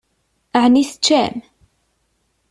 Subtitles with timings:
[0.63, 1.35] Ɛni teččam?